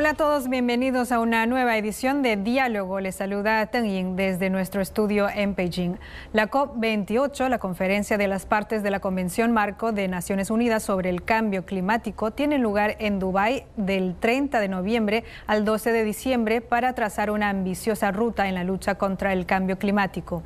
[0.00, 3.00] Hola a todos, bienvenidos a una nueva edición de Diálogo.
[3.00, 5.96] Les saluda Teng Yin desde nuestro estudio en Beijing.
[6.32, 11.10] La COP28, la conferencia de las partes de la Convención Marco de Naciones Unidas sobre
[11.10, 16.62] el Cambio Climático, tiene lugar en Dubái del 30 de noviembre al 12 de diciembre
[16.62, 20.42] para trazar una ambiciosa ruta en la lucha contra el cambio climático.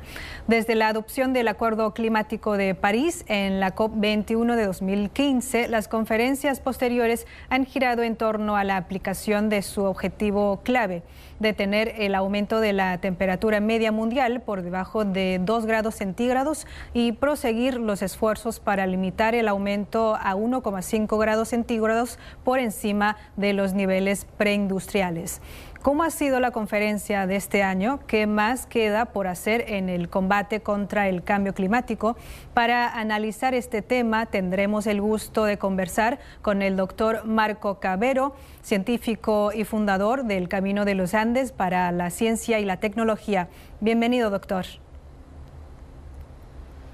[0.47, 6.59] Desde la adopción del Acuerdo Climático de París en la COP21 de 2015, las conferencias
[6.59, 11.03] posteriores han girado en torno a la aplicación de su objetivo clave,
[11.39, 17.11] detener el aumento de la temperatura media mundial por debajo de 2 grados centígrados y
[17.13, 23.73] proseguir los esfuerzos para limitar el aumento a 1,5 grados centígrados por encima de los
[23.73, 25.41] niveles preindustriales.
[25.85, 27.99] ¿Cómo ha sido la conferencia de este año?
[28.07, 32.17] ¿Qué más queda por hacer en el combate contra el cambio climático?
[32.55, 39.51] Para analizar este tema tendremos el gusto de conversar con el doctor Marco Cabero, científico
[39.53, 43.47] y fundador del Camino de los Andes para la Ciencia y la Tecnología.
[43.79, 44.65] Bienvenido, doctor.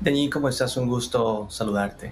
[0.02, 0.76] Denis, ¿cómo estás?
[0.76, 2.12] Un gusto saludarte.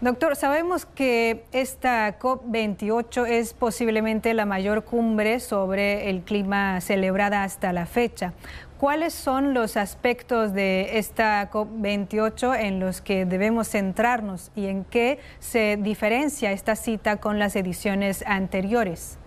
[0.00, 7.72] Doctor, sabemos que esta COP28 es posiblemente la mayor cumbre sobre el clima celebrada hasta
[7.72, 8.32] la fecha.
[8.78, 15.18] ¿Cuáles son los aspectos de esta COP28 en los que debemos centrarnos y en qué
[15.40, 19.18] se diferencia esta cita con las ediciones anteriores?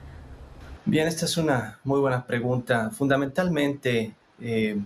[0.86, 2.92] Bien, esta es una muy buena pregunta.
[2.92, 4.80] Fundamentalmente, eh,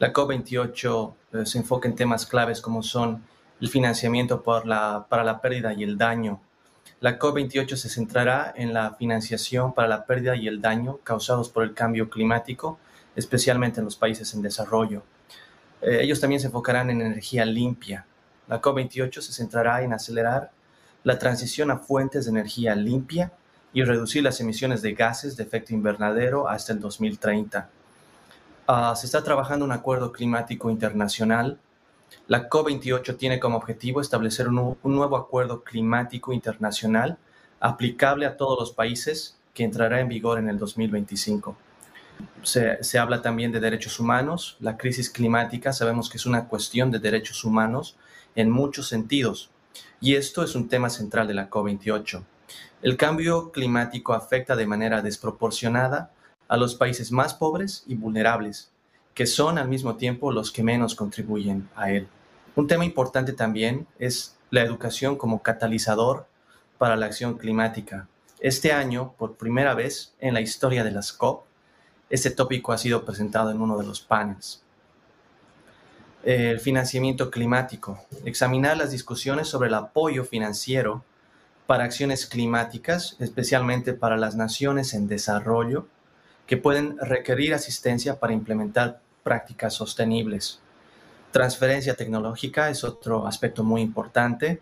[0.00, 3.22] la COP28 eh, se enfoca en temas claves como son
[3.60, 6.40] el financiamiento la, para la pérdida y el daño.
[7.00, 11.64] La COP28 se centrará en la financiación para la pérdida y el daño causados por
[11.64, 12.78] el cambio climático,
[13.16, 15.02] especialmente en los países en desarrollo.
[15.82, 18.06] Eh, ellos también se enfocarán en energía limpia.
[18.48, 20.50] La COP28 se centrará en acelerar
[21.04, 23.32] la transición a fuentes de energía limpia
[23.72, 27.68] y reducir las emisiones de gases de efecto invernadero hasta el 2030.
[28.66, 31.58] Ah, se está trabajando un acuerdo climático internacional
[32.26, 37.18] la COP28 tiene como objetivo establecer un, nuevo acuerdo climático internacional
[37.58, 41.56] aplicable a todos los países que entrará en vigor en el 2025.
[42.42, 44.56] Se, se, habla también de derechos humanos.
[44.60, 47.96] La crisis climática sabemos que es una cuestión de derechos humanos
[48.34, 49.50] en muchos sentidos.
[50.00, 52.22] Y esto es un tema central de la COP28.
[52.82, 56.12] El cambio climático afecta de manera desproporcionada
[56.48, 58.70] a los países más pobres y vulnerables,
[59.14, 62.08] que son al mismo tiempo los que menos contribuyen a él.
[62.56, 66.26] Un tema importante también es la educación como catalizador
[66.78, 68.08] para la acción climática.
[68.40, 71.44] Este año, por primera vez en la historia de las COP,
[72.08, 74.62] este tópico ha sido presentado en uno de los paneles.
[76.24, 78.04] El financiamiento climático.
[78.24, 81.04] Examinar las discusiones sobre el apoyo financiero
[81.66, 85.86] para acciones climáticas, especialmente para las naciones en desarrollo,
[86.50, 90.58] que pueden requerir asistencia para implementar prácticas sostenibles.
[91.30, 94.60] Transferencia tecnológica es otro aspecto muy importante,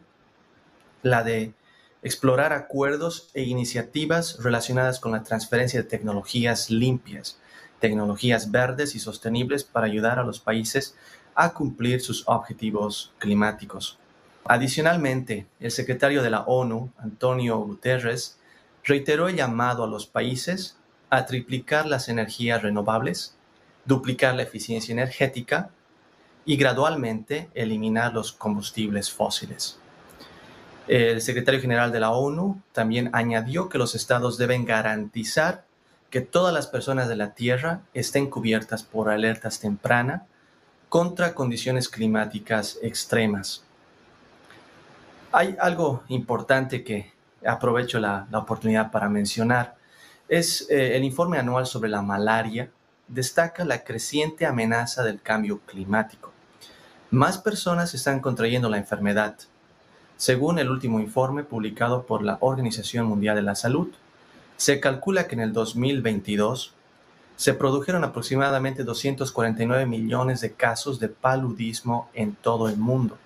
[1.03, 1.55] la de
[2.03, 7.39] explorar acuerdos e iniciativas relacionadas con la transferencia de tecnologías limpias,
[7.81, 10.95] tecnologías verdes y sostenibles para ayudar a los países
[11.35, 13.99] a cumplir sus objetivos climáticos.
[14.45, 18.37] Adicionalmente, el secretario de la ONU, Antonio Guterres,
[18.85, 20.78] reiteró el llamado a los países
[21.11, 23.37] a triplicar las energías renovables,
[23.85, 25.71] duplicar la eficiencia energética
[26.45, 29.79] y gradualmente eliminar los combustibles fósiles.
[30.87, 35.65] El secretario general de la ONU también añadió que los estados deben garantizar
[36.11, 40.23] que todas las personas de la Tierra estén cubiertas por alertas tempranas
[40.89, 43.63] contra condiciones climáticas extremas.
[45.33, 47.13] Hay algo importante que
[47.47, 49.77] aprovecho la, oportunidad para mencionar.
[50.29, 52.71] Es eh, el informe anual sobre la malaria
[53.07, 56.33] destaca la creciente amenaza del cambio climático
[57.11, 59.35] más personas están contrayendo la enfermedad,
[60.19, 63.89] según el último informe publicado por la Organización Mundial de la Salud.
[64.59, 66.75] Se calcula que en el 2022
[67.37, 73.17] se produjeron aproximadamente 249 millones de casos de paludismo en todo el mundo.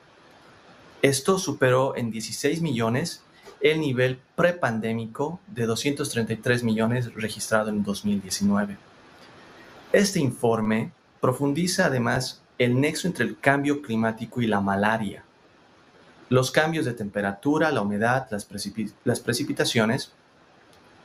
[1.00, 3.24] Esto superó en 16 millones
[3.62, 8.76] el nivel prepandémico de 233 millones registrado en 2019.
[9.92, 15.24] Este informe profundiza además el nexo entre el cambio climático y la malaria.
[16.28, 20.12] Los cambios de temperatura, la humedad, las, precipitaciones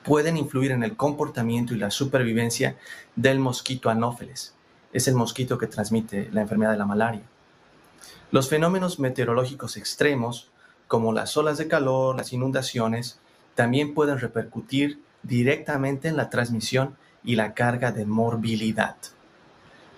[0.04, 2.77] pueden influir en el comportamiento y la supervivencia
[3.15, 4.56] del mosquito anófeles.
[4.94, 7.24] Es el mosquito que transmite la enfermedad de la malaria.
[8.31, 10.50] Los fenómenos meteorológicos extremos,
[10.87, 13.19] como las olas de calor, las inundaciones,
[13.55, 18.95] también pueden repercutir directamente en la transmisión y la carga de morbilidad.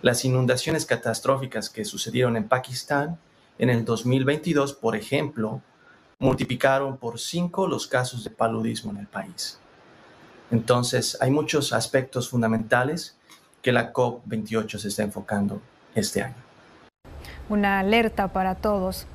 [0.02, 3.20] Las inundaciones catastróficas que sucedieron en Pakistán
[3.58, 5.62] en el 2022, por ejemplo,
[6.20, 9.60] multiplicaron por cinco los casos de paludismo en el país.
[10.52, 13.18] Entonces, hay muchos aspectos fundamentales
[13.62, 15.62] que la COP28 se está enfocando
[15.94, 16.36] este año.
[17.50, 19.06] Una alerta para todos.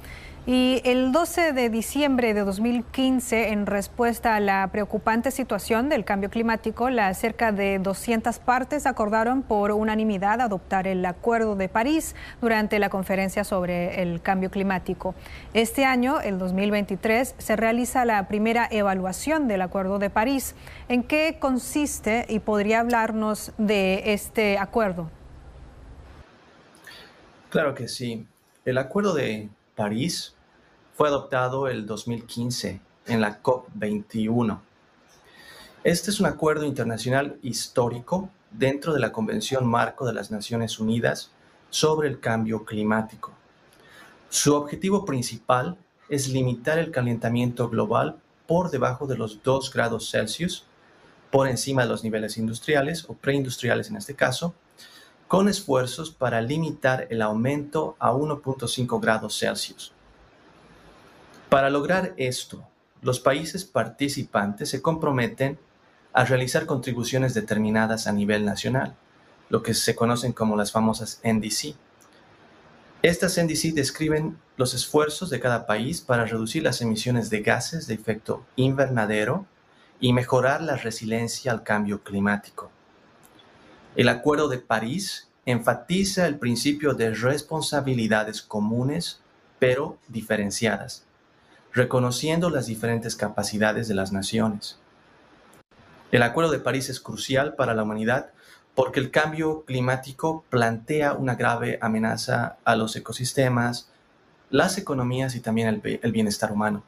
[0.46, 6.28] Y el 12 de diciembre de 2015, en respuesta a la preocupante situación del cambio
[6.28, 12.78] climático, las cerca de 200 partes acordaron por unanimidad adoptar el Acuerdo de París durante
[12.78, 15.14] la conferencia sobre el cambio climático.
[15.54, 20.54] Este año, el 2023, se realiza la primera evaluación del Acuerdo de París.
[20.90, 25.08] ¿En qué consiste y podría hablarnos de este acuerdo?
[27.48, 28.26] Claro que sí.
[28.66, 30.33] El Acuerdo de París
[30.94, 34.60] fue adoptado el 2015 en la COP21.
[35.82, 41.32] Este es un acuerdo internacional histórico dentro de la Convención Marco de las Naciones Unidas
[41.68, 43.32] sobre el Cambio Climático.
[44.28, 45.76] Su objetivo principal
[46.08, 50.64] es limitar el calentamiento global por debajo de los 2 grados Celsius,
[51.32, 54.54] por encima de los niveles industriales o preindustriales en este caso,
[55.26, 59.93] con esfuerzos para limitar el aumento a 1.5 grados Celsius.
[61.48, 62.66] Para lograr esto,
[63.02, 65.58] los países participantes se comprometen
[66.12, 68.96] a realizar contribuciones determinadas a nivel nacional,
[69.50, 71.74] lo que se conocen como las famosas NDC.
[73.02, 77.94] Estas NDC describen los esfuerzos de cada país para reducir las emisiones de gases de
[77.94, 79.46] efecto invernadero
[80.00, 82.70] y mejorar la resiliencia al cambio climático.
[83.96, 89.20] El Acuerdo de París enfatiza el principio de responsabilidades comunes
[89.58, 91.03] pero diferenciadas
[91.74, 94.78] reconociendo las diferentes capacidades de las naciones.
[96.12, 98.30] El Acuerdo de París es crucial para la humanidad
[98.76, 103.88] porque el cambio climático plantea una grave amenaza a los ecosistemas,
[104.50, 106.84] las economías y también el, bienestar humano.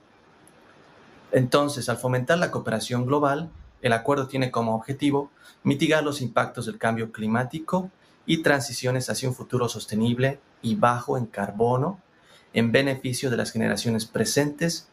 [1.33, 3.51] Entonces, al fomentar la cooperación global,
[3.83, 5.31] el acuerdo tiene como objetivo
[5.65, 7.91] mitigar los impactos del cambio climático
[8.25, 12.01] y transiciones hacia un futuro sostenible y bajo en carbono
[12.57, 14.89] en beneficio de las generaciones presentes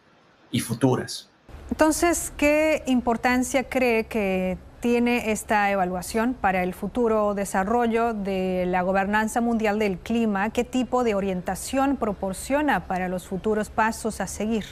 [0.52, 1.30] y futuras.
[1.72, 9.40] Entonces, ¿qué importancia cree que tiene esta evaluación para el futuro desarrollo de la gobernanza
[9.40, 10.50] mundial del clima?
[10.50, 14.66] ¿Qué tipo de orientación proporciona para los futuros pasos a seguir?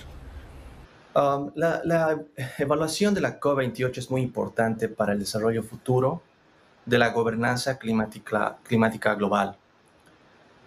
[1.16, 2.20] Um, la,
[2.58, 6.22] evaluación de la COP28 es muy importante para el desarrollo futuro
[6.86, 9.58] de la gobernanza climática, climática global.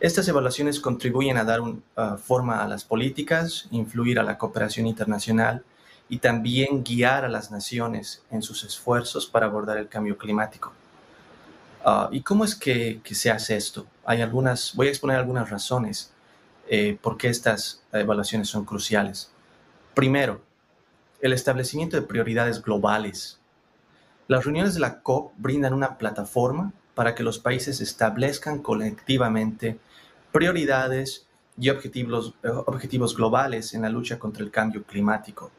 [0.01, 1.79] Estas evaluaciones contribuyen a dar uh,
[2.23, 5.65] forma a las políticas, influir a la cooperación internacional
[6.09, 10.73] y también guiar a las naciones en sus esfuerzos para abordar el cambio climático.
[11.85, 13.87] Uh, ¿Y cómo es que, se hace esto?
[14.05, 16.13] Hay algunas, voy a exponer algunas razones
[16.69, 19.31] eh, por qué estas evaluaciones son cruciales.
[19.95, 20.41] Primero,
[21.21, 23.39] el establecimiento de prioridades globales.
[24.29, 29.79] Las reuniones de la COP brindan una plataforma para que los países establezcan colectivamente
[30.35, 32.35] prioridades y objetivos,
[32.67, 35.53] objetivos globales en la lucha contra el cambio climático.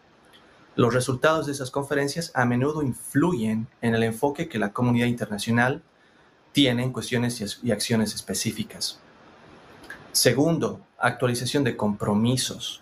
[0.76, 5.82] Los resultados de esas conferencias a menudo influyen en el enfoque que la comunidad internacional
[6.52, 9.00] tiene en cuestiones y acciones específicas.
[10.12, 12.82] Segundo, actualización de compromisos.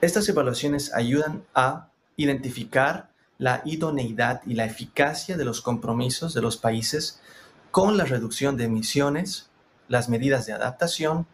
[0.00, 6.56] Estas evaluaciones ayudan a identificar la idoneidad y la eficacia de los compromisos de los
[6.56, 7.20] países
[7.70, 9.50] con la reducción de emisiones
[9.88, 11.26] las medidas de adaptación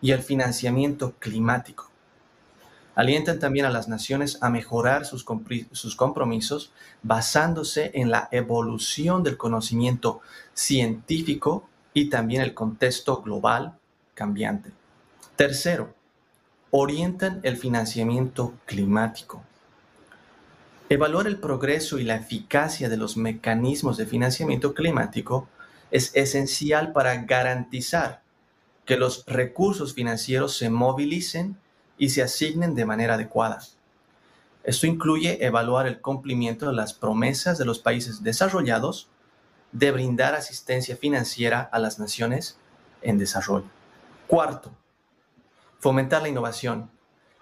[0.00, 1.90] y el financiamiento climático.
[2.94, 10.20] Alientan también a las naciones a mejorar sus, compromisos basándose en la evolución del conocimiento
[10.54, 13.78] científico y también el contexto global
[14.14, 14.72] cambiante.
[15.36, 15.94] Tercero,
[16.70, 19.42] orientan el financiamiento climático.
[20.88, 25.48] Evaluar el progreso y la eficacia de los mecanismos de financiamiento climático
[25.90, 28.22] es esencial para garantizar
[28.84, 31.56] que los recursos financieros se movilicen
[31.98, 33.60] y se asignen de manera adecuada.
[34.64, 39.08] Esto incluye evaluar el cumplimiento de las promesas de los países desarrollados
[39.72, 42.58] de brindar asistencia financiera a las naciones
[43.02, 43.68] en desarrollo.
[44.26, 44.70] Cuarto,
[45.78, 46.90] fomentar la innovación.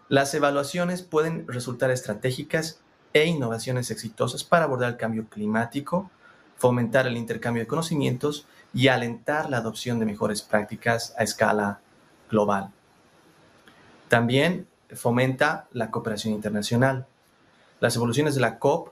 [0.09, 2.81] Las evaluaciones pueden resultar estratégicas
[3.13, 6.11] e innovaciones exitosas para abordar el cambio climático
[6.59, 11.81] fomentar el intercambio de conocimientos y alentar la adopción de mejores prácticas a escala
[12.31, 12.71] global.
[14.09, 17.07] También fomenta la cooperación internacional.
[17.81, 18.91] Las evoluciones de la COP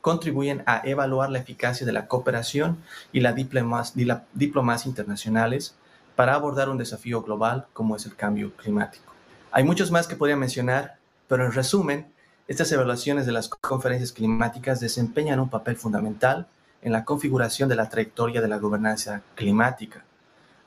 [0.00, 2.78] contribuyen a evaluar la eficacia de la cooperación
[3.12, 5.74] y la diplomacia internacionales
[6.14, 9.12] para abordar un desafío global como es el cambio climático.
[9.50, 10.96] Hay muchos más que podría mencionar,
[11.28, 12.06] pero en resumen,
[12.48, 16.46] estas evaluaciones de las conferencias climáticas desempeñan un papel fundamental
[16.86, 20.04] en la configuración de la trayectoria de la gobernanza climática,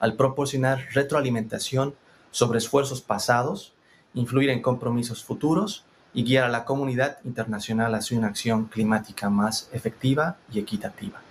[0.02, 1.96] al proporcionar retroalimentación
[2.30, 3.72] sobre esfuerzos pasados,
[4.14, 9.70] influir en compromisos futuros y guiar a la comunidad internacional hacia una acción climática más
[9.72, 11.22] efectiva y equitativa.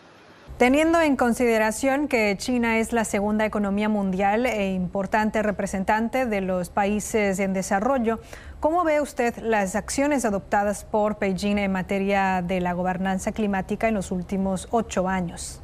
[0.59, 6.69] Teniendo en consideración que China es la segunda economía mundial e importante representante de los
[6.69, 8.19] países en desarrollo,
[8.59, 13.95] ¿cómo ve usted las acciones adoptadas por Beijing en materia de la gobernanza climática en
[13.95, 15.61] los últimos ocho años?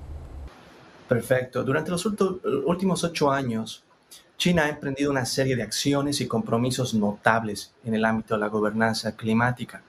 [1.08, 1.64] Perfecto.
[1.64, 3.82] Durante los últimos ocho años,
[4.38, 8.46] China ha emprendido una serie de acciones y compromisos notables en el ámbito de la
[8.46, 9.82] gobernanza climática.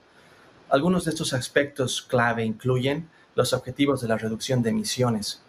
[0.68, 5.40] Algunos de estos aspectos clave incluyen los objetivos de la reducción de emisiones.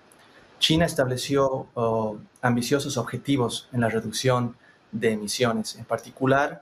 [0.59, 4.55] China estableció oh, ambiciosos objetivos en la reducción
[4.91, 5.75] de emisiones.
[5.75, 6.61] En particular,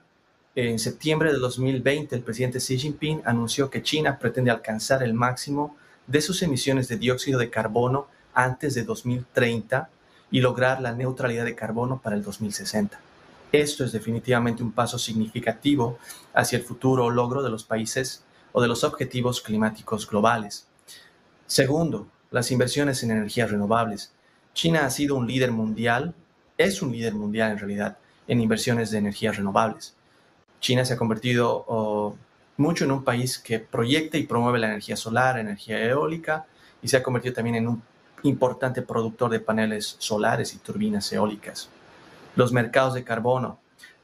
[0.54, 5.76] en septiembre de 2020, el presidente Xi Jinping anunció que China pretende alcanzar el máximo
[6.06, 9.90] de sus emisiones de dióxido de carbono antes de 2030
[10.30, 12.98] y lograr la neutralidad de carbono para el 2060.
[13.52, 15.98] Esto es definitivamente un paso significativo
[16.34, 20.66] hacia el futuro logro de los países o de los objetivos climáticos globales.
[21.46, 24.12] Segundo, las inversiones en energías renovables.
[24.52, 26.12] China ha sido un líder mundial,
[26.58, 29.94] es un líder mundial en realidad, en inversiones de energías renovables.
[30.60, 32.16] China se ha convertido oh,
[32.56, 36.46] mucho en un país que proyecta y promueve la energía solar, energía eólica,
[36.82, 37.82] y se ha convertido también en un
[38.24, 41.68] importante productor de paneles solares y turbinas eólicas.
[42.34, 43.58] Los mercados de carbono.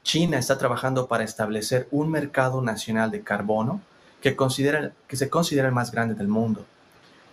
[0.04, 3.80] China está trabajando para establecer un mercado nacional de carbono
[4.20, 6.64] que, que se considera el más grande del mundo.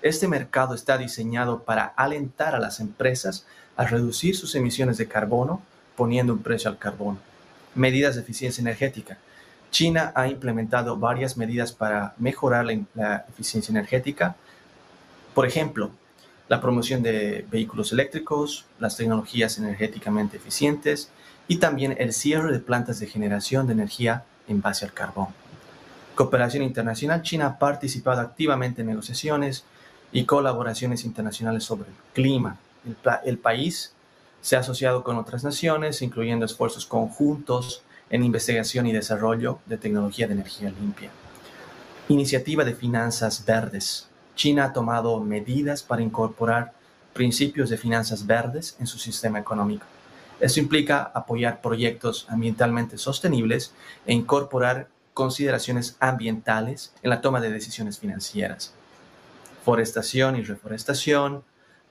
[0.02, 5.62] Este mercado está diseñado para alentar a las empresas a reducir sus emisiones de carbono
[5.98, 7.20] poniendo un precio al carbono.
[7.76, 9.18] Medidas de eficiencia energética.
[9.72, 12.66] China ha implementado varias medidas para mejorar
[12.96, 14.36] la eficiencia energética.
[15.34, 15.92] Por ejemplo,
[16.48, 21.10] la promoción de vehículos eléctricos, las tecnologías energéticamente eficientes
[21.48, 25.28] y también el cierre de plantas de generación de energía en base al carbón.
[26.16, 27.22] Cooperación internacional.
[27.22, 29.66] China ha participado activamente en negociaciones
[30.12, 32.58] y colaboraciones internacionales sobre el clima.
[33.24, 33.94] El, país
[34.42, 40.28] se ha asociado con otras naciones, incluyendo esfuerzos conjuntos en investigación y desarrollo de tecnología
[40.28, 41.12] de energía limpia.
[42.08, 44.08] Iniciativa de finanzas verdes.
[44.36, 46.74] China ha tomado medidas para incorporar
[47.14, 49.86] principios de finanzas verdes en su sistema económico.
[50.40, 53.74] Esto implica apoyar proyectos ambientalmente sostenibles
[54.06, 58.74] e incorporar consideraciones ambientales en la toma de decisiones financieras.
[59.64, 61.44] Forestación y reforestación,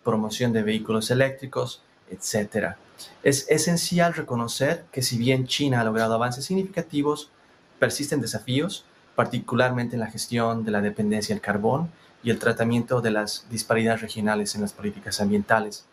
[0.05, 2.77] promoción de vehículos eléctricos, etc.
[3.23, 7.31] Es esencial reconocer que si bien China ha logrado avances significativos,
[7.79, 8.85] persisten desafíos,
[9.15, 11.91] particularmente en la gestión de la dependencia del carbón
[12.23, 15.85] y el tratamiento de las disparidades regionales en las políticas ambientales.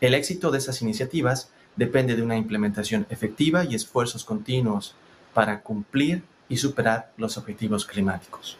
[0.00, 4.94] El éxito de esas iniciativas depende de una implementación efectiva y esfuerzos continuos
[5.34, 8.56] para cumplir y superar los objetivos climáticos.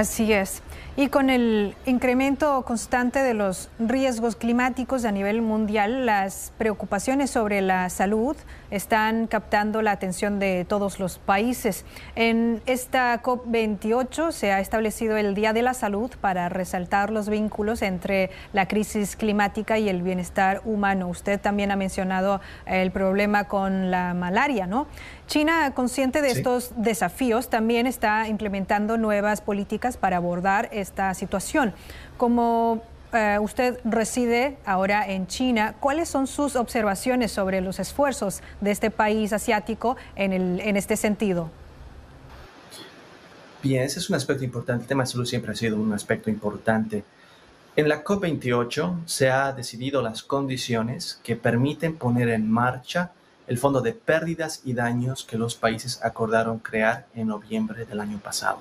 [0.00, 0.62] Así es.
[0.96, 7.60] Y con el incremento constante de los riesgos climáticos a nivel mundial, las preocupaciones sobre
[7.60, 8.34] la salud
[8.70, 11.84] están captando la atención de todos los países.
[12.16, 17.82] En esta COP28 se ha establecido el Día de la Salud para resaltar los vínculos
[17.82, 21.08] entre la crisis climática y el bienestar humano.
[21.08, 24.86] Usted también ha mencionado el problema con la malaria, ¿no?
[25.30, 31.72] China, consciente de estos desafíos, también está implementando nuevas políticas para abordar esta situación.
[32.16, 32.82] Como
[33.12, 38.90] eh, usted reside ahora en China, ¿cuáles son sus observaciones sobre los esfuerzos de este
[38.90, 41.48] país asiático en, en este sentido?
[43.62, 44.82] Bien, ese es un aspecto importante.
[44.82, 47.04] El tema de salud siempre ha sido un aspecto importante.
[47.76, 53.12] En la COP28 se ha decidido las condiciones que permiten poner en marcha
[53.50, 58.20] el Fondo de Pérdidas y Daños que los países acordaron crear en noviembre del año
[58.20, 58.60] pasado.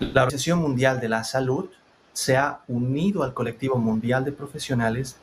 [0.00, 1.70] La Organización Mundial de la Salud
[2.12, 5.14] se ha unido al colectivo mundial de profesionales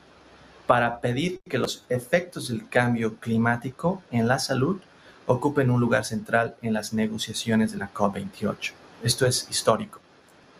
[0.67, 4.79] para pedir que los efectos del cambio climático en la salud
[5.25, 8.71] ocupen un lugar central en las negociaciones de la COP28.
[9.03, 9.99] Esto es histórico.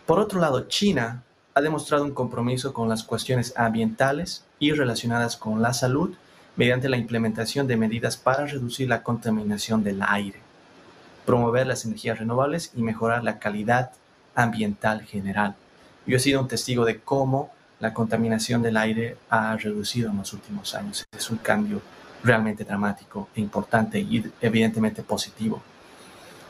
[0.04, 1.22] Por otro lado, China
[1.54, 6.14] ha demostrado un compromiso con las cuestiones ambientales y relacionadas con la salud
[6.60, 10.40] mediante la implementación de medidas para reducir la contaminación del aire,
[11.24, 13.92] promover las energías renovables y mejorar la calidad
[14.34, 15.56] ambiental general.
[16.04, 20.34] Yo he sido un testigo de cómo la contaminación del aire ha reducido en los
[20.34, 21.02] últimos años.
[21.16, 21.80] Es un cambio
[22.22, 25.62] realmente dramático e importante y evidentemente positivo.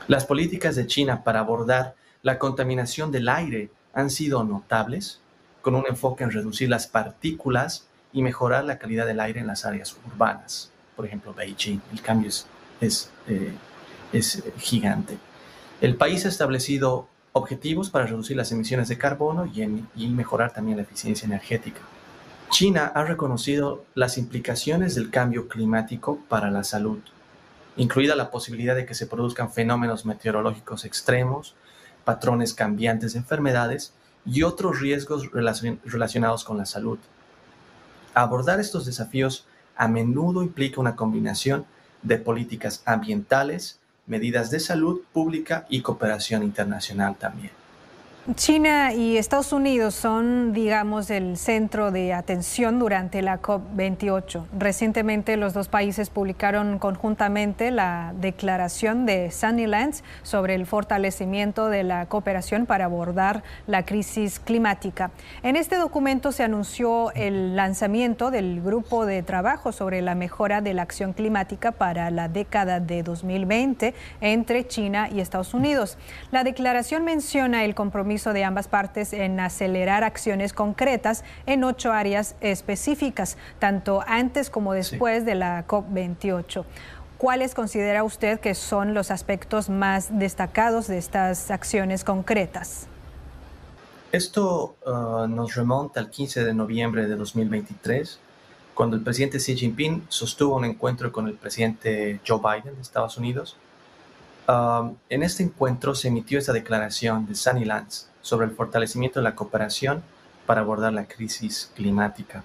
[0.09, 5.21] Las políticas de China para abordar la contaminación del aire han sido notables,
[5.63, 9.65] con un enfoque en reducir las partículas y mejorar la calidad del aire en las
[9.65, 10.71] áreas urbanas.
[10.97, 12.47] Por ejemplo, Beijing, el cambio es,
[12.81, 13.53] es, eh,
[14.13, 15.19] es gigante.
[15.81, 20.83] El país ha establecido objetivos para reducir las emisiones de carbono y, mejorar también la
[20.83, 21.81] eficiencia energética.
[22.51, 26.99] China ha reconocido las implicaciones del cambio climático para la salud,
[27.77, 31.55] incluida la posibilidad de que se produzcan fenómenos meteorológicos extremos,
[32.05, 33.95] patrones cambiantes de enfermedades
[34.27, 36.99] y otros riesgos relacionados con la salud.
[38.15, 41.65] Abordar estos desafíos a menudo implica una combinación
[42.03, 47.60] de políticas ambientales, medidas de salud pública y cooperación internacional también.
[48.35, 54.45] China y Estados Unidos son, digamos, el centro de atención durante la COP28.
[54.59, 62.07] Recientemente los dos países publicaron conjuntamente la declaración de Sunnylands sobre el fortalecimiento de la
[62.07, 65.11] cooperación para abordar la crisis climática.
[65.43, 70.75] En este documento se anunció el lanzamiento del grupo de trabajo sobre la mejora de
[70.75, 75.97] la acción climática para la década de 2020 entre China y Estados Unidos.
[76.31, 82.37] La declaración menciona el compromiso de ambas partes en acelerar acciones concretas en ocho áreas
[82.41, 86.65] específicas, tanto antes como después de la COP28.
[87.17, 92.87] ¿Cuáles considera usted que son los aspectos más destacados de estas acciones concretas?
[94.13, 98.19] Esto uh, nos remonta al 15 de noviembre de 2023,
[98.75, 103.17] cuando el presidente Xi Jinping sostuvo un encuentro con el presidente Joe Biden de Estados
[103.17, 103.57] Unidos
[104.51, 109.25] Um, en este encuentro se emitió esta declaración de Sunny Lance sobre el fortalecimiento de
[109.25, 110.03] la cooperación
[110.45, 112.43] para abordar la crisis climática.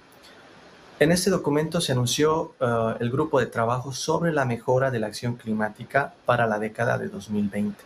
[1.00, 5.08] En este documento se anunció uh, el grupo de trabajo sobre la mejora de la
[5.08, 7.76] acción climática para la década de 2020.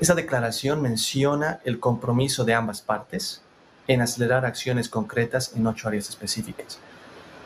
[0.00, 3.42] Esa declaración menciona el compromiso de ambas partes
[3.86, 6.80] en acelerar acciones concretas en ocho áreas específicas.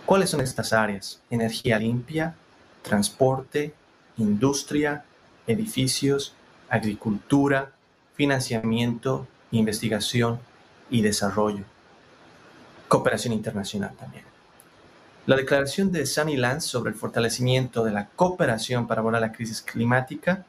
[0.06, 1.20] ¿Cuáles son estas áreas?
[1.28, 2.34] Energía limpia,
[2.82, 3.74] transporte,
[4.16, 5.04] industria,
[5.46, 6.34] edificios,
[6.68, 7.72] agricultura,
[8.14, 10.38] financiamiento, investigación
[10.90, 11.64] y desarrollo.
[12.88, 14.24] Cooperación internacional también.
[15.26, 19.62] La declaración de Sunny Lance sobre el fortalecimiento de la cooperación para abordar la crisis
[19.62, 20.44] climática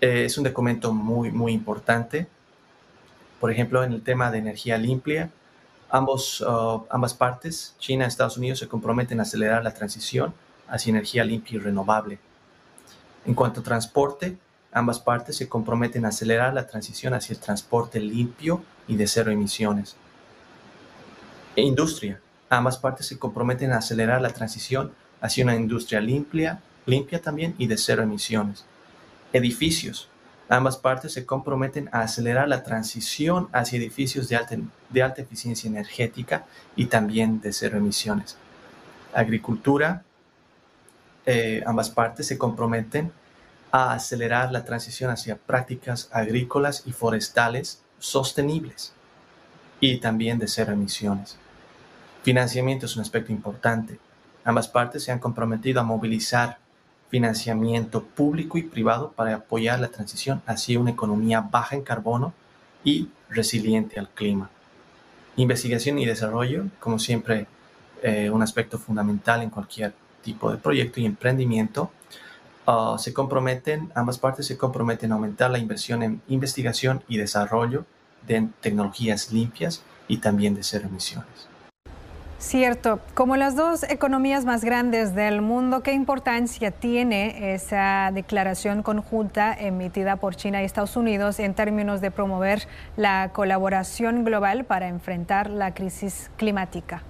[0.00, 2.26] eh, es un documento muy, muy importante.
[3.40, 5.30] Por ejemplo, en el tema de energía limpia,
[5.92, 10.34] uh, ambas partes, China y Estados Unidos, se comprometen a acelerar la transición
[10.68, 12.18] hacia energía limpia y renovable
[13.24, 14.36] en cuanto a transporte,
[14.72, 19.30] ambas partes se comprometen a acelerar la transición hacia el transporte limpio y de cero
[19.30, 19.96] emisiones.
[21.54, 22.20] E industria.
[22.48, 27.66] Ambas partes se comprometen a acelerar la transición hacia una industria limpia, limpia también y
[27.66, 28.64] de cero emisiones.
[29.32, 30.08] Edificios.
[30.48, 34.56] Ambas partes se comprometen a acelerar la transición hacia edificios de alta,
[34.90, 36.44] de alta eficiencia energética
[36.76, 38.36] y también de cero emisiones.
[39.14, 40.04] Agricultura.
[41.26, 43.12] Eh, ambas partes se comprometen
[43.70, 48.92] a acelerar la transición hacia prácticas agrícolas y forestales sostenibles
[49.80, 51.36] y también de cero emisiones.
[52.22, 53.98] Financiamiento es un aspecto importante.
[54.44, 56.58] Ambas partes se han comprometido a movilizar
[57.08, 62.32] financiamiento público y privado para apoyar la transición hacia una economía baja en carbono
[62.84, 64.50] y resiliente al clima.
[65.36, 67.46] Investigación y desarrollo, como siempre,
[68.02, 71.90] eh, un aspecto fundamental en cualquier tipo de proyecto y emprendimiento,
[72.66, 77.84] uh, se comprometen, ambas partes se comprometen a aumentar la inversión en investigación y desarrollo
[78.26, 81.52] de tecnologías limpias y también de cero emisiones.
[82.42, 82.98] Cierto.
[83.14, 90.16] Como las dos economías más grandes del mundo, ¿qué importancia tiene esa declaración conjunta emitida
[90.16, 95.72] por China y Estados Unidos en términos de promover la colaboración global para enfrentar la
[95.72, 97.04] crisis climática?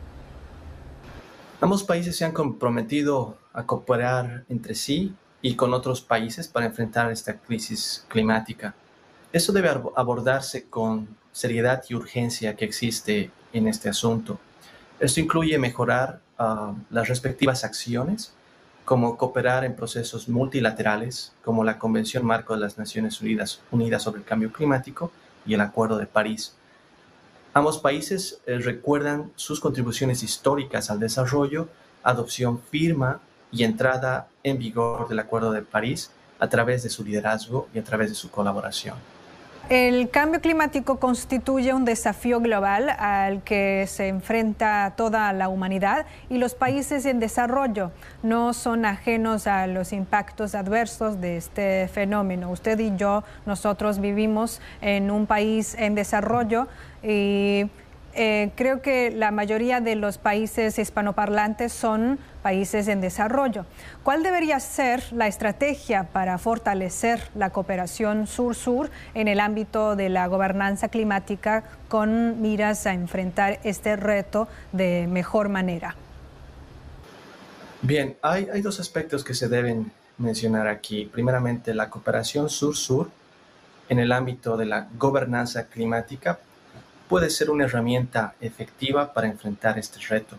[1.62, 7.12] Ambos países se han comprometido a cooperar entre sí y con otros países para enfrentar
[7.12, 8.74] esta crisis climática.
[9.32, 14.40] Esto debe abordarse con seriedad y urgencia que existe en este asunto.
[14.98, 18.32] Esto incluye mejorar ah, las respectivas acciones,
[18.84, 24.18] como cooperar en procesos multilaterales, como la Convención Marco de las Naciones Unidas, Unidas sobre
[24.18, 25.12] el Cambio Climático
[25.46, 26.56] y el Acuerdo de París,
[27.54, 31.68] Ambos países eh, recuerdan sus contribuciones históricas al desarrollo,
[32.02, 37.68] adopción firma y entrada en vigor del Acuerdo de París a través de su liderazgo
[37.74, 38.96] y a través de su colaboración.
[39.68, 46.38] El cambio climático constituye un desafío global al que se enfrenta toda la humanidad y
[46.38, 52.50] los países en desarrollo no son ajenos a los impactos adversos de este fenómeno.
[52.50, 56.66] Usted y yo, nosotros vivimos en un país en desarrollo
[57.02, 57.68] y
[58.14, 63.64] eh, creo que la mayoría de los países hispanoparlantes son países en desarrollo.
[64.02, 70.26] ¿Cuál debería ser la estrategia para fortalecer la cooperación sur-sur en el ámbito de la
[70.26, 75.96] gobernanza climática con miras a enfrentar este reto de mejor manera?
[77.80, 81.06] Bien, hay, hay dos aspectos que se deben mencionar aquí.
[81.06, 83.08] Primeramente, la cooperación sur-sur
[83.88, 86.38] en el ámbito de la gobernanza climática
[87.12, 90.38] puede ser una herramienta efectiva para enfrentar este reto.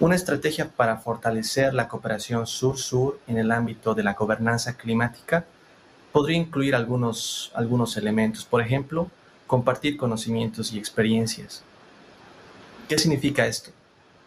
[0.00, 5.44] Una estrategia para fortalecer la cooperación sur-sur en el ámbito de la gobernanza climática
[6.10, 9.08] podría incluir algunos, algunos elementos, por ejemplo,
[9.46, 11.62] compartir conocimientos y experiencias.
[12.88, 13.70] ¿Qué significa esto?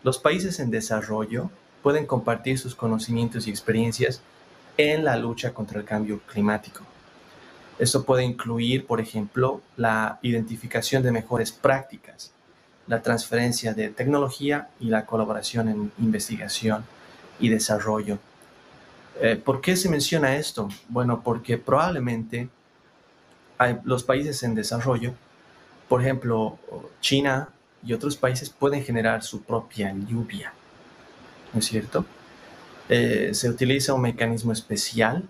[0.03, 4.21] Los países en desarrollo pueden compartir sus conocimientos y experiencias
[4.77, 6.92] en la lucha contra el cambio climático.
[7.79, 12.31] Esto puede incluir, por ejemplo, la identificación de mejores prácticas,
[12.87, 16.85] la transferencia de tecnología y la colaboración en investigación
[17.39, 18.19] y desarrollo.
[19.19, 20.69] Eh, ¿Por qué se menciona esto?
[20.89, 22.49] Bueno, porque probablemente
[23.85, 25.13] los países en desarrollo,
[25.87, 26.59] por ejemplo,
[26.99, 27.49] China
[27.85, 30.53] y otros países pueden generar su propia lluvia,
[31.53, 32.05] ¿no es cierto?
[32.89, 35.23] Eh, se utiliza un mecanismo especial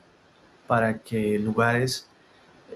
[0.68, 2.08] para que lugares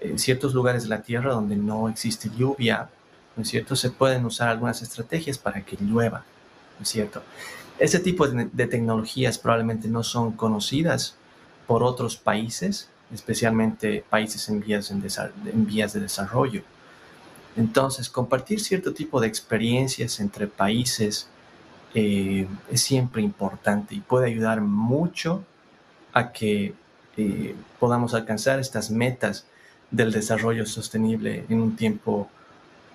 [0.02, 2.90] en ciertos lugares de la Tierra donde no existe lluvia,
[3.36, 3.76] ¿no es cierto?
[3.76, 6.24] Se pueden usar algunas estrategias para que llueva,
[6.78, 7.24] ¿no es cierto?
[7.80, 11.16] Ese tipo de, tecnologías probablemente no son conocidas
[11.68, 16.64] por otros países, especialmente países en vías, en, vías de desarrollo.
[17.56, 21.28] Entonces, compartir cierto tipo de experiencias entre países
[21.94, 25.44] eh, es siempre importante y puede ayudar mucho
[26.14, 26.74] a que
[27.16, 29.46] eh, podamos alcanzar estas metas
[29.92, 32.30] del desarrollo sostenible en un tiempo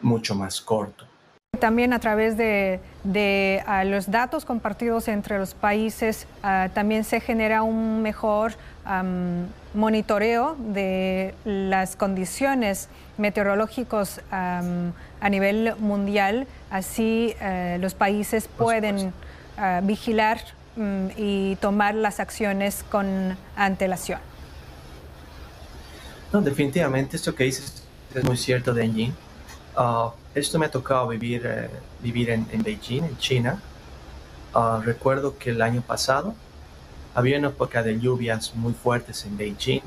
[0.00, 1.06] mucho más corto.
[1.58, 2.80] También a través de,
[3.84, 8.54] los datos compartidos entre los países, ah, también se genera un mejor
[9.74, 16.46] monitoreo de las condiciones meteorológicas a nivel mundial.
[16.70, 19.12] Así eh, los países pueden
[19.56, 20.40] ah, vigilar
[20.76, 24.31] mm, y tomar las acciones con antelación.
[26.32, 27.82] No, definitivamente esto que dices
[28.14, 29.14] es muy cierto, Denjin.
[29.76, 31.68] Uh, esto me ha tocado vivir, eh,
[32.00, 33.60] vivir en, Beijing, en China.
[34.54, 36.34] Uh, recuerdo que el año pasado
[37.14, 39.82] había una época de lluvias muy fuertes en Beijing.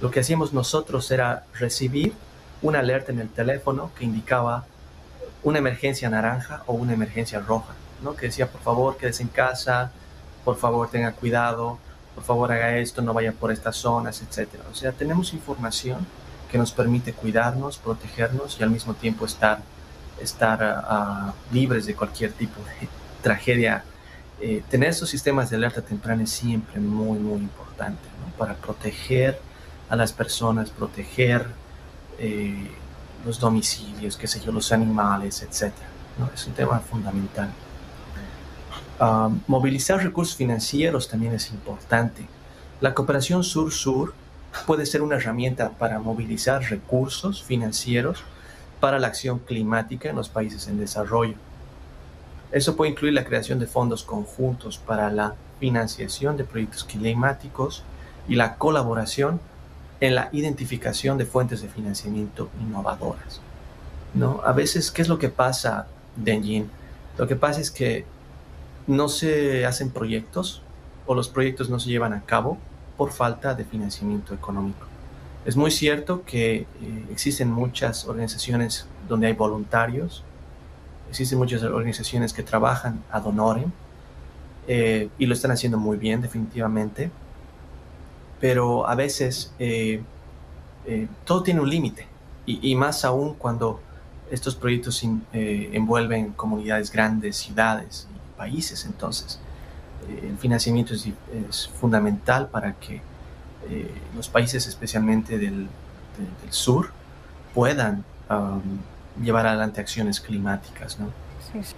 [0.00, 2.14] Lo que hacíamos nosotros era recibir
[2.62, 4.66] una alerta en el teléfono que indicaba
[5.44, 8.16] una emergencia naranja o una emergencia roja, ¿no?
[8.16, 9.92] Que decía, por favor, quédese en casa,
[10.44, 11.78] por favor, tenga cuidado,
[12.14, 14.48] por favor haga esto, no vaya por estas zonas, etc.
[14.70, 16.06] O sea, tenemos información
[16.50, 19.60] que nos permite cuidarnos, protegernos y al mismo tiempo estar,
[20.20, 22.88] estar ah, libres de cualquier tipo de
[23.22, 23.84] tragedia.
[24.40, 29.40] Eh, tener esos sistemas de alerta temprana es siempre muy, muy importante para proteger
[29.88, 31.46] a las personas, proteger
[32.18, 32.70] eh,
[33.24, 35.72] los domicilios, qué sé yo, los animales, etc.
[36.18, 36.30] ¿no?
[36.34, 37.50] Es un tema fundamental
[39.46, 42.26] movilizar recursos financieros también es importante.
[42.80, 44.14] La cooperación sur-sur
[44.66, 48.22] puede ser una herramienta para movilizar recursos financieros
[48.80, 51.34] para la acción climática en los países en desarrollo.
[52.52, 57.84] Eso puede incluir la creación de fondos conjuntos para la financiación de proyectos climáticos
[58.28, 59.40] y la colaboración
[60.00, 63.40] en la identificación de fuentes de financiamiento innovadoras.
[64.14, 64.40] ¿No?
[64.44, 65.86] A veces, ¿qué es lo que pasa,
[66.16, 66.68] Denjin?
[67.16, 68.04] Lo que pasa es que
[68.90, 70.62] no se hacen proyectos
[71.06, 72.58] o los proyectos no se llevan a cabo
[72.96, 74.86] por falta de financiamiento económico.
[75.46, 76.66] Es muy cierto que eh,
[77.10, 80.22] existen muchas organizaciones donde hay voluntarios,
[81.08, 83.70] existen muchas organizaciones que trabajan ad honorem
[84.68, 87.10] eh, y lo están haciendo muy bien definitivamente,
[88.38, 90.02] pero a veces eh,
[91.24, 92.06] todo tiene un límite
[92.44, 93.80] y, y, más aún cuando
[94.30, 98.08] estos proyectos envuelven comunidades grandes, ciudades,
[98.40, 98.86] países.
[98.86, 99.38] Entonces,
[100.08, 103.02] eh, el financiamiento es, fundamental para que
[103.68, 105.68] eh, los países, especialmente del,
[106.50, 106.90] sur,
[107.54, 108.60] puedan um,
[109.22, 110.98] llevar adelante acciones climáticas.
[110.98, 111.06] ¿no?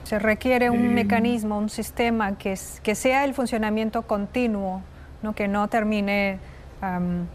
[0.05, 4.83] se requiere un eh, mecanismo, un sistema que, que sea el funcionamiento continuo,
[5.23, 5.35] ¿no?
[5.35, 6.39] que no termine
[6.83, 7.27] um,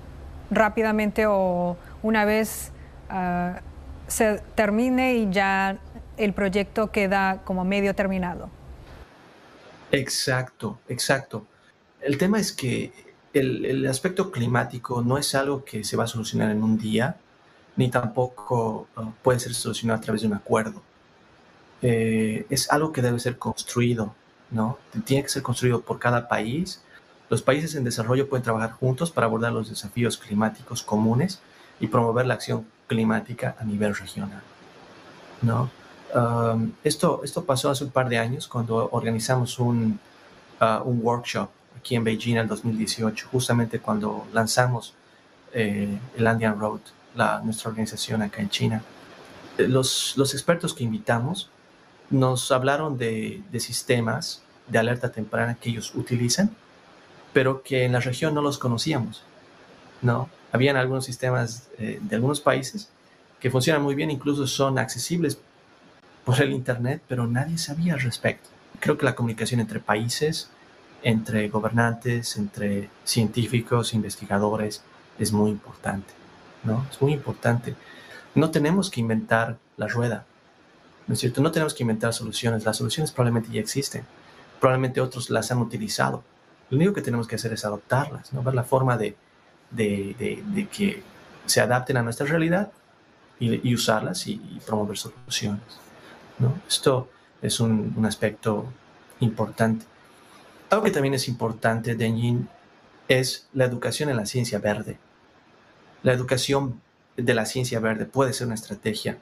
[0.52, 2.72] rápidamente o una vez
[3.10, 3.60] ah,
[4.08, 5.78] se termine y ya
[6.18, 8.50] el proyecto queda como medio terminado.
[9.92, 11.46] Exacto, exacto.
[12.02, 12.92] El tema es que
[13.34, 17.18] el, aspecto climático no es algo que se va a solucionar en un día,
[17.76, 20.82] ni tampoco uh, puede ser solucionado a través de un acuerdo.
[21.82, 24.16] Eh, es algo que debe ser construido,
[24.50, 24.80] ¿no?
[25.06, 26.82] Tiene que ser construido por cada país.
[27.30, 31.40] Los países en desarrollo pueden trabajar juntos para abordar los desafíos climáticos comunes
[31.80, 34.42] y promover la acción climática a nivel regional,
[35.42, 35.70] ¿no?
[36.14, 40.00] Um, esto, esto pasó hace un par de años cuando organizamos un,
[40.62, 44.94] uh, un workshop aquí en Beijing en el 2018, justamente cuando lanzamos
[45.54, 46.80] eh, el Andean Road,
[47.16, 48.84] la, nuestra organización acá en China.
[49.58, 51.50] Los, los expertos que invitamos
[52.10, 56.56] nos hablaron de, de, sistemas de alerta temprana que ellos utilizan,
[57.34, 59.24] pero que en la región no los conocíamos.
[60.02, 60.30] ¿no?
[60.52, 62.90] Habían algunos sistemas eh, de algunos países
[63.40, 65.40] que funcionan muy bien, incluso son accesibles
[66.28, 68.50] por el Internet, pero nadie sabía al respecto.
[68.82, 70.50] Creo que la comunicación entre países,
[71.02, 74.84] entre gobernantes, entre científicos, investigadores,
[75.18, 76.14] es muy importante,
[76.66, 76.86] ¿no?
[76.92, 77.76] Es muy importante.
[78.36, 80.26] No tenemos que inventar la rueda,
[81.08, 81.42] ¿no es cierto?
[81.42, 82.66] No tenemos que inventar soluciones.
[82.66, 84.04] Las soluciones probablemente ya existen.
[84.60, 86.26] Probablemente otros las han utilizado.
[86.70, 88.44] Lo único que tenemos que hacer es adoptarlas, ¿no?
[88.44, 89.16] Ver la forma de,
[89.72, 91.02] de, que
[91.46, 92.70] se adapten a nuestra realidad
[93.40, 95.87] y, usarlas y promover soluciones.
[96.68, 97.10] Esto
[97.42, 98.66] es un, aspecto
[99.20, 99.86] importante.
[100.70, 102.48] Algo que también es importante, Denjin,
[103.08, 105.00] es la educación en la ciencia verde.
[106.04, 106.82] La educación
[107.16, 109.18] de la ciencia verde puede ser una estrategia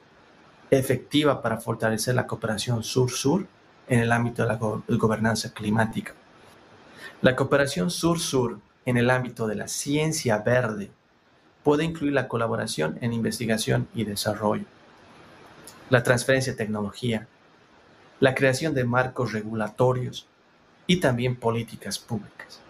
[0.70, 3.46] efectiva para fortalecer la cooperación sur-sur
[3.88, 4.58] en el ámbito de la
[4.96, 6.12] gobernanza climática.
[7.22, 10.90] La cooperación sur-sur en el ámbito de la ciencia verde
[11.62, 14.66] puede incluir la colaboración en investigación y desarrollo
[15.90, 17.26] la transferencia de tecnología,
[18.20, 20.26] la creación de marcos regulatorios
[20.86, 22.60] y también políticas públicas.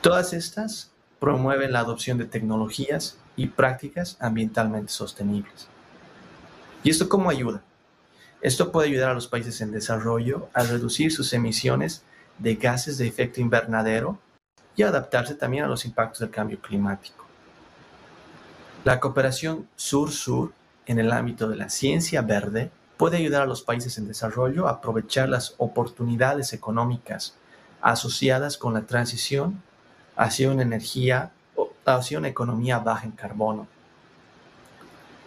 [0.00, 5.68] Todas estas promueven la adopción de tecnologías y prácticas ambientalmente sostenibles.
[6.82, 7.62] ¿Y esto cómo ayuda?
[8.40, 12.04] Esto puede ayudar a los países en desarrollo a reducir sus emisiones
[12.38, 14.18] de gases de efecto invernadero
[14.76, 17.24] y adaptarse también a los impactos del cambio climático.
[18.84, 20.52] La cooperación sur-sur
[20.86, 24.72] en el ámbito de la ciencia verde puede ayudar a los países en desarrollo a
[24.72, 27.34] aprovechar las oportunidades económicas
[27.80, 29.62] asociadas con la transición
[30.16, 31.32] hacia una energía
[31.84, 33.66] hacia una economía baja en carbono.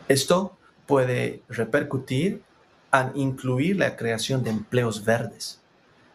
[0.08, 2.42] Esto puede repercutir
[2.92, 5.60] en incluir la creación de empleos verdes,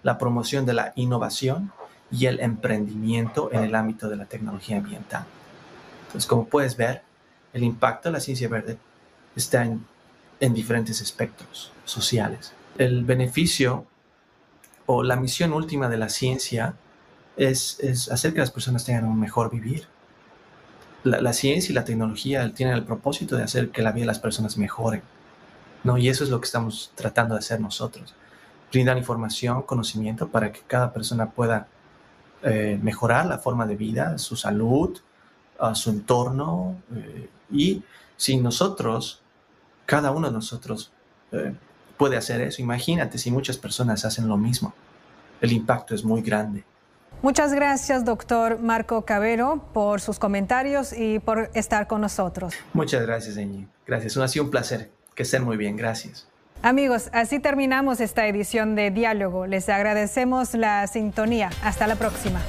[0.03, 1.73] la promoción de la innovación
[2.11, 5.25] y el emprendimiento en el ámbito de la tecnología ambiental.
[6.07, 7.03] Entonces, como puedes ver,
[7.53, 8.79] el impacto de la ciencia verde
[9.37, 9.85] está en,
[10.53, 12.53] diferentes espectros sociales.
[12.77, 13.87] El beneficio
[14.85, 16.75] o la misión última de la ciencia
[17.39, 17.79] es,
[18.11, 19.87] hacer que las personas tengan un mejor vivir.
[21.03, 24.19] La, ciencia y la tecnología tienen el propósito de hacer que la vida de las
[24.19, 25.03] personas mejore.
[25.83, 25.97] ¿no?
[25.99, 28.15] Y eso es lo que estamos tratando de hacer nosotros.
[28.71, 31.69] Brindar información, conocimiento para que cada persona pueda
[32.43, 34.99] eh, mejorar la forma de vida, su salud,
[35.75, 36.77] su entorno.
[36.95, 37.83] Eh, y
[38.17, 39.23] si nosotros
[39.87, 40.93] cada uno de nosotros
[41.33, 41.55] eh,
[41.97, 42.63] puede hacer eso.
[42.63, 44.75] Imagínate si muchas personas hacen lo mismo.
[45.41, 46.65] El impacto es muy grande.
[47.23, 52.55] Muchas gracias, doctor Marco Cabero, por sus comentarios y por estar con nosotros.
[52.73, 53.67] Muchas gracias, Eñi.
[53.87, 54.17] Gracias.
[54.17, 54.91] Ha sido un placer.
[55.15, 55.77] Que estén muy bien.
[55.77, 56.27] Gracias.
[56.63, 59.47] Amigos, así terminamos esta edición de Diálogo.
[59.47, 61.51] Les agradecemos la sintonía.
[61.63, 62.41] Hasta la próxima.